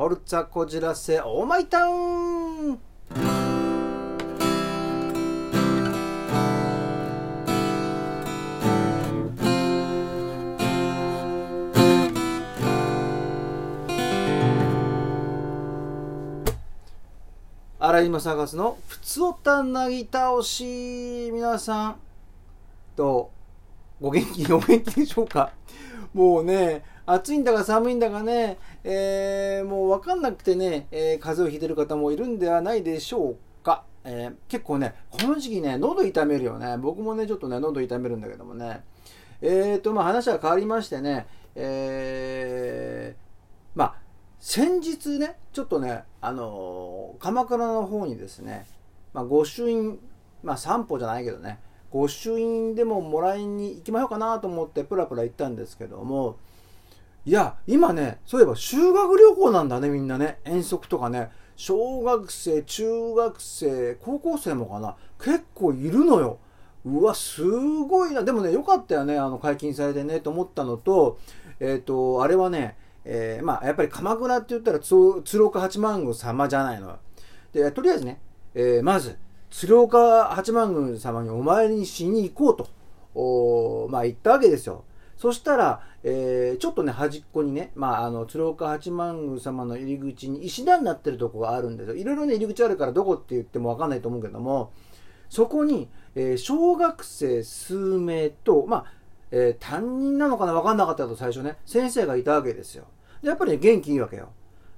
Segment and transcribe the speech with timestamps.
[0.00, 2.78] ホルツァこじらせオーマイタウン。
[17.78, 21.96] 荒井正和の「ふつおたなぎ倒し」皆さん
[22.96, 23.30] ど
[24.00, 24.04] う？
[24.04, 25.52] ご元気お元気でしょうか？
[26.14, 36.76] もうね暑いんだか寒いんだかね、えー、もう分かんなくてね、えー、風邪をひいてる方もいるんではないでしょうか、えー、結構ねこの時期ね喉痛めるよね。
[36.78, 38.82] 僕もねちょっとね喉痛めるんだけどもね。
[39.42, 43.94] えーとまあ話は変わりましてねえー、まあ
[44.38, 48.66] 先日ねちょっとねあの、鎌倉の方にですね、
[49.12, 49.98] まあ、御朱印
[50.42, 51.58] まあ散歩じゃないけどね
[51.90, 56.38] 御朱印でももらいに行きましょうかなと思ってプラプラ行ったんですけども
[57.26, 60.38] いや今ねそういえば修学旅行なんだねみんなね。
[60.44, 61.30] 遠足とかね。
[61.56, 64.96] 小学生中学生高校生もかな。
[65.22, 66.38] 結構いるのよ。
[66.84, 68.22] うわすごいな。
[68.22, 71.18] でもねよかったよねあの解禁されてねと思ったのと
[71.60, 76.98] えっ、ー、とあれはねえー、まあやっぱり鎌倉って言ったら鶴岡八幡宮様じゃないの
[77.52, 78.20] でとりあえずね、
[78.54, 79.18] えー、まず
[79.50, 82.68] 鶴岡八幡宮様にお参りにしに行こうと。
[83.12, 84.84] おまあ言ったわけですよ。
[85.20, 91.94] そしたら、えー、ちょっとね、端っこにね、まあ、あの、鶴岡八幡宮様の入り口に石段になってるとこがあるんですよ。
[91.94, 94.72] いろいろね、入り口あるからどこって言ってもわかんないと思うけども、
[95.28, 98.84] そこに、えー、小学生数名と、まあ、
[99.30, 102.86] えー、担任なのかなわかんなかったと最初ね、先生がいたわけですよ。
[103.20, 104.30] で、やっぱり、ね、元気いいわけよ。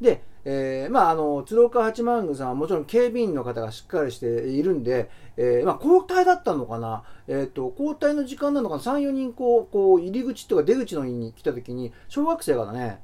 [0.00, 13.00] で、えー、まあ、あの、鶴岡八幡宮さんはもちろん警備員の方がしっかりしているんで、えー、まあ、交代だったのかな、えっ、ー、と、交代の時間なのかな、3、4人こう、こう、入り口とか出口の院に来た時に、小学生がね、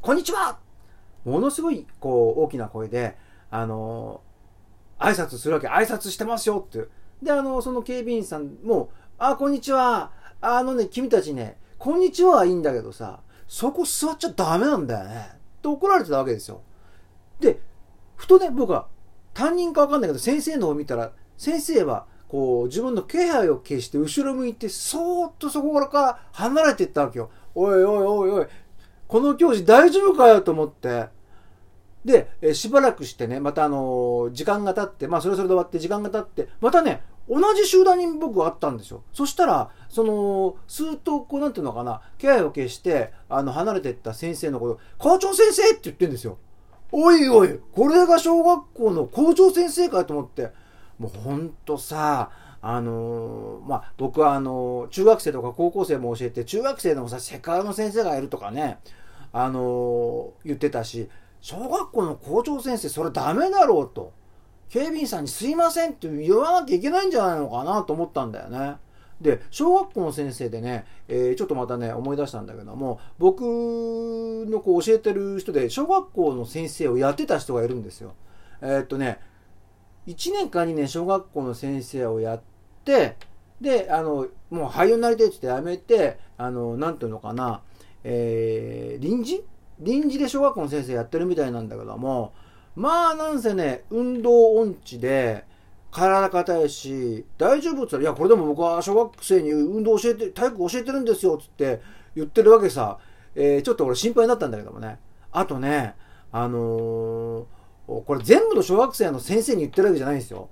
[0.00, 0.58] こんにちは
[1.24, 3.16] ものすごい、こう、大きな声で、
[3.50, 4.20] あの
[5.00, 6.86] 挨拶するわけ、挨拶してますよって。
[7.22, 10.12] で、あの、その警備員さんも、あ、こんにちは。
[10.40, 15.39] あのね、君たちね、こんにちははいいんだけどさ、そこ座っちゃダメなんだよね。
[15.60, 16.62] って怒られてたわけですよ。
[17.38, 17.60] で、
[18.16, 18.88] ふとね、僕は
[19.34, 27.30] 担任かわかんないけど、先生の方を見たら、先生は、こう、自分の気配を消して、後ろ向いて、そーっとそこから離れていったわけよ。
[27.54, 28.46] おいおいおいおい、
[29.08, 31.08] この教師大丈夫かよと思って。
[32.04, 39.02] で、えしばらくしてね、またあの、時間が経って、まあそれそれで終わって時間が経って、またね、同じ集団に僕はあったんですよ。
[39.12, 46.38] そしたら、その、スーッと、こう、なんていうのかな、気配を消して、あの、離れてった先生のこと、校長先生って言ってんですよ。
[46.92, 50.50] おいおい、これが小学校の校長先生かと思って、
[50.98, 52.30] もうほんとさ、
[52.62, 58.78] あのー、まあ、僕はあのー、中学生とか高校生も教えて、中学生でもさ、世界の先生がいるとかね、
[59.32, 61.08] あのー、言ってたし、
[61.40, 64.12] 小学校の校長先生、それダメだろうと。
[64.68, 68.76] 警備員さんにすいませんって言わなきゃいけないんじゃないのかなと思ったんだよね。
[69.20, 78.14] で、小学校の先生でね、えー、ちょっとまたね、思い出したんだけども、僕のこう教えてる人で、小学校の先生をやってた人がいるんですよ。
[78.62, 79.20] えー、っとね、
[80.06, 82.42] 1年か2年小学校の先生をやっ
[82.84, 83.16] て、
[83.60, 87.62] で、あの、もう俳優になりたいって言って辞めて、あの、なんていうのかな、
[88.04, 89.44] えー、臨時？
[89.80, 92.34] 臨時で小学校の先生やってるみたいなんだけども、
[92.76, 95.44] まあなんせね、運動音痴で、
[95.90, 101.80] 体硬いし、大丈夫って言ったら、いや、これでも僕は小学生に運動教えて、体育教えてるんですよっ、つって
[102.14, 102.98] 言ってるわけさ。
[103.34, 104.98] えー、ちょっと俺心配になったんだけどもね。
[105.32, 105.94] あとね、
[106.32, 107.44] あのー、
[107.86, 110.48] これ全部の小学生の先生に言ってるわけじゃないんですよ。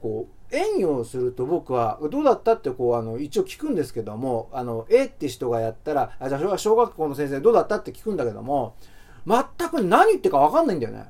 [0.00, 8.74] こう、演技をすると僕は、どうだったってこう、あの、一応聞くんですけども、あの、A って人がやったら、あ、じゃあ小学校の先生どうだったって聞くんだけども、
[9.26, 11.06] 全く何言ってかわかんないんだよね。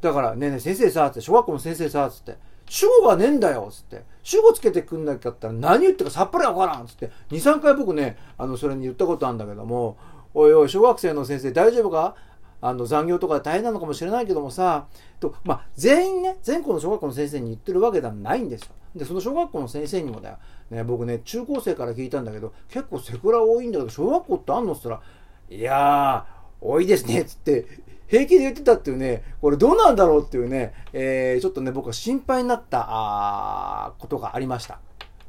[0.00, 2.36] だから、ねえねえ先生さ、って、小学校の先生さ、つって、
[2.68, 4.04] 主語がねえんだよ、つって。
[4.22, 7.10] 主語つけてくんなかったら何言ってかさっぱりわからん、つって。
[7.30, 9.96] 2、3回僕ね、あの、それに言ったことあるんだけども、
[10.34, 12.14] おいおい、小学生の先生大丈夫か？
[12.60, 14.88] あの、残業とか大変なのかもしれないけどもさ、
[15.20, 18.68] と、まあ、全員ね、全校の小学校の先生に言ってるわけではないんですよ。
[18.96, 20.38] で、その小学校の先生にもだよ。
[20.70, 27.66] ね、僕ね、中高生から聞いたんだけど、結構セクラ多いんだけど、小学校ってあんのって言ったら、いやー、多いですね、つって、
[28.08, 34.80] 平気で言ってたっていうね、これどうなんだろうっていうね、えー、ちょっとね、僕は心配になったあことがありました。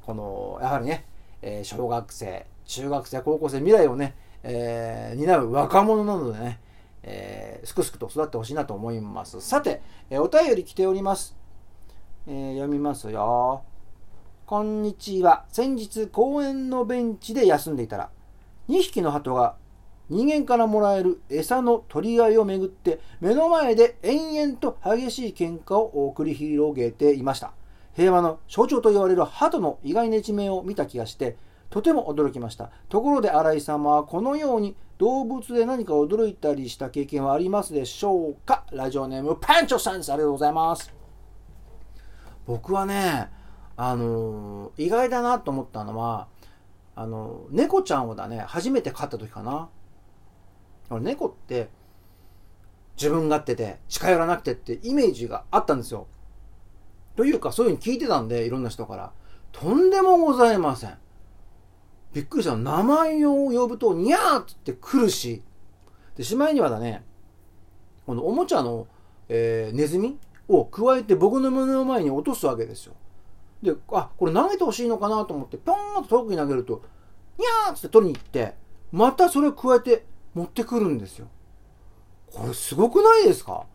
[0.06, 1.06] この、やはりね、
[1.42, 6.60] えー、小学生、中学生、高校生、未来をね、えー、担う若者なのでね、
[7.04, 9.42] えー、すくすくと育ってほしいなと思います。
[9.42, 11.36] さて、えー、お便り来ております。
[12.28, 13.64] えー、読みますよ。
[14.46, 15.46] こんにちは。
[15.50, 18.10] 先日公園のベンチで休んでいたら、
[18.70, 19.56] 2匹の鳩が
[20.10, 27.54] 人間からもらえる餌の取り合いをめぐって目の前で延々と激しい喧嘩を繰り広げていました。
[27.94, 31.38] 平和の象徴と言われる鳩の意外な一面を見た気がして
[31.70, 32.72] とても驚きました。
[32.90, 38.66] ところで新井様はこのように動物で何か驚いたりした経験はありますでしょうか？
[38.72, 40.12] ラジオネームパンチョさんです。
[40.12, 40.92] ありがとうございます。
[42.48, 43.30] 僕はね
[43.78, 46.28] あのー、意外だなと思ったのは
[46.96, 49.70] あの猫ちゃんをだね初めて飼った時かな。
[50.90, 51.70] 猫って
[52.98, 56.08] 自分勝手で近寄らなくてってイメージがあったんですよ。
[57.16, 59.12] というかそういうふうに聞いてたんでいろんな人から。
[59.52, 60.98] とんでもございません。
[62.14, 65.44] びっくりした名前を呼ぶとニャーって来るし。
[66.16, 67.04] で、しまいにはだね、
[68.06, 68.88] このおもちゃの、
[69.28, 72.94] えー、ネズミを加えて僕の胸の前に落とすわけですよ。
[73.62, 76.82] で、あ、これ投げてほしいのかなと思って、ポーンと遠くに投げると、
[77.38, 78.56] ニャーって取りに行って、
[78.92, 80.06] またそれを加えて
[80.40, 81.28] 持ってくるんですよ。
[82.34, 83.66] これすごくないですか？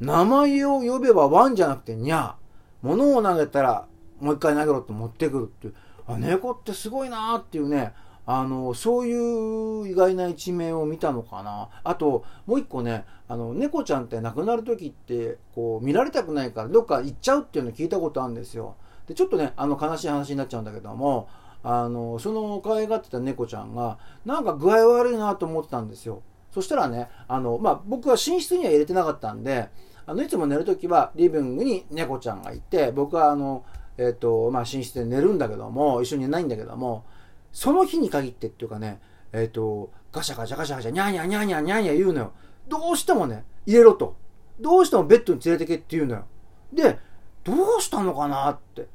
[0.00, 2.34] 名前を呼べばワンじゃなくてニャー。
[2.82, 3.86] 物を投げたら
[4.20, 5.74] もう一回投げろって持ってくるっていう。
[6.06, 7.92] あ、猫ってすごいなーっていうね。
[8.26, 11.68] あの、そういう意外な一面を見たのかな。
[11.84, 18.76] あと、もう一個ね、あの、猫ちゃんって亡くなる時って、こう、見られたくないからどっか行っちゃうっていうの聞いたことあるんですよ。
[19.06, 21.28] で、ちょっとね、あの、悲しい話になっちゃうんだけども、
[21.64, 26.22] あのその可愛がってた猫ちゃんがなんか具合悪いなと思ってたんですよ。
[26.52, 29.70] そしたらねあの、まあ、僕は寝室には入れてなかったんで
[30.06, 33.64] あのいつも寝るときはリビングに猫ちゃんがいて僕はあの、
[33.96, 37.04] えーとまあ、寝室で寝るんだけども一緒に寝ないんだけども
[37.50, 39.00] その日に限ってっていうかね
[39.32, 42.32] えっ、ー、とガシャガシャガシャガシャニャーニャーニャーニャーニャーニャー言うのよ。
[42.68, 44.16] どうしてもね入れろと。
[44.60, 46.26] どうしてもベッドに連れてけって言うのよ。
[46.72, 46.98] で
[47.42, 48.86] どうしたのかなって。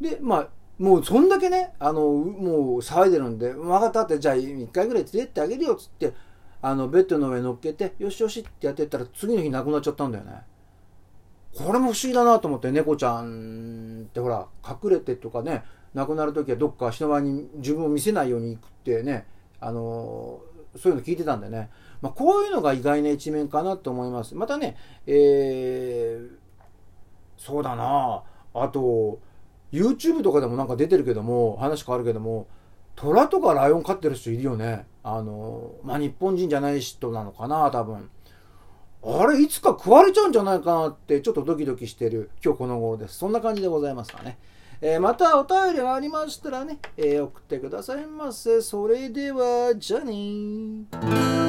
[0.00, 0.48] でまあ
[0.80, 6.14] もうそんだけね、あの、もう騒いでるんで、分かったって、じゃあ1回ぐらい連れてってあげるよっつって、
[6.62, 10.42] あの、ベッドの上乗っけて、よしよしってやってったら、次の日亡くなっちゃったんだよね。
[11.54, 19.26] これも不思議だなと思って、猫ちゃんってほら、隠れてとかね、亡くなる時はどっか人前に自分を見せないように行くってね、
[19.60, 20.40] あの
[20.78, 21.68] そういうの聞いてたんでね。
[22.00, 24.34] まあ、こういうのが意外な一面かなと思います。
[24.34, 24.76] またね、
[25.06, 26.30] えー、
[27.36, 28.22] そうだな
[28.54, 29.18] あと、
[29.72, 32.46] YouTube とかでもなんか出てるけども、話変わるけども、
[32.96, 34.86] 虎とかライオン飼ってる人いるよね。
[35.02, 38.10] あの、まあ、日本人じゃない人なのかな、多分。
[39.02, 43.16] あれ、いつか食われちゃうんじゃないかなって、ちょっとドキドキしてる今日この頃です。
[43.16, 44.38] そんな感じでございますかね。
[44.82, 48.60] えー、またお便りがありましたらね、えー、送ってくださいませ。
[48.60, 51.39] それでは、じゃあねー。